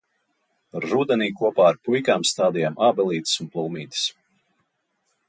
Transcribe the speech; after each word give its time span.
Rudenī, 0.85 1.27
kopā 1.41 1.67
ar 1.73 1.77
puikām 1.89 2.25
sastādījām 2.29 2.79
ābelītes 2.87 3.37
un 3.45 3.51
plūmītes. 3.57 4.07